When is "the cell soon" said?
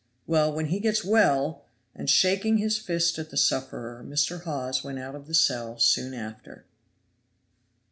5.27-6.15